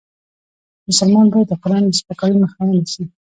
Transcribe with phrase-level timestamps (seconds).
[0.89, 3.03] مسلمان باید د قرآن د سپکاوي مخه ونیسي.